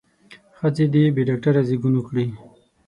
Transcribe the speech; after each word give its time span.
ښځې 0.57 0.85
دې 0.93 1.03
بې 1.15 1.21
ډاکتره 1.29 1.61
زېږون 1.69 1.93
وکړي. 1.97 2.25